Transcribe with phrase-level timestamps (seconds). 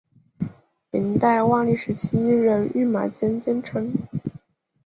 [0.89, 3.93] 明代万历时期任御马监监丞。